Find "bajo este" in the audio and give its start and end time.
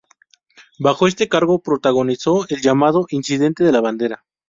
0.79-1.29